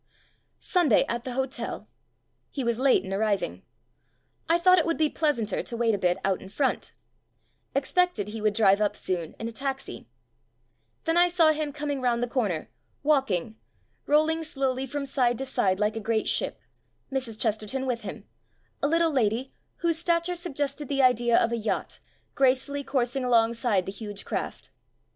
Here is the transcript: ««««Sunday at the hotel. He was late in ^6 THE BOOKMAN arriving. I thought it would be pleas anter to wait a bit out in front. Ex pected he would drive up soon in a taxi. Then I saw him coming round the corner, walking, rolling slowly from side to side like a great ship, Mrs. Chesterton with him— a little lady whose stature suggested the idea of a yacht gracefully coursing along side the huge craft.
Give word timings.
««««Sunday 0.59 1.05
at 1.07 1.21
the 1.23 1.33
hotel. 1.33 1.87
He 2.49 2.63
was 2.63 2.79
late 2.79 3.03
in 3.03 3.03
^6 3.03 3.03
THE 3.03 3.03
BOOKMAN 3.17 3.21
arriving. 3.21 3.63
I 4.49 4.57
thought 4.57 4.79
it 4.79 4.85
would 4.87 4.97
be 4.97 5.11
pleas 5.11 5.37
anter 5.37 5.61
to 5.63 5.77
wait 5.77 5.93
a 5.93 5.99
bit 5.99 6.17
out 6.25 6.41
in 6.41 6.49
front. 6.49 6.93
Ex 7.75 7.93
pected 7.93 8.29
he 8.29 8.41
would 8.41 8.55
drive 8.55 8.81
up 8.81 8.95
soon 8.95 9.35
in 9.37 9.47
a 9.47 9.51
taxi. 9.51 10.07
Then 11.03 11.17
I 11.17 11.27
saw 11.27 11.51
him 11.51 11.71
coming 11.71 12.01
round 12.01 12.23
the 12.23 12.27
corner, 12.27 12.71
walking, 13.03 13.57
rolling 14.07 14.43
slowly 14.43 14.87
from 14.87 15.05
side 15.05 15.37
to 15.37 15.45
side 15.45 15.79
like 15.79 15.95
a 15.95 15.99
great 15.99 16.27
ship, 16.27 16.61
Mrs. 17.11 17.39
Chesterton 17.39 17.85
with 17.85 18.01
him— 18.01 18.25
a 18.81 18.87
little 18.87 19.11
lady 19.11 19.53
whose 19.85 19.99
stature 19.99 20.33
suggested 20.33 20.87
the 20.87 21.03
idea 21.03 21.37
of 21.37 21.51
a 21.51 21.57
yacht 21.57 21.99
gracefully 22.33 22.83
coursing 22.83 23.23
along 23.23 23.53
side 23.53 23.85
the 23.85 23.91
huge 23.91 24.25
craft. 24.25 24.71